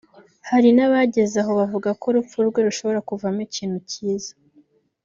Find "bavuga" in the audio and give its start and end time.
1.59-1.89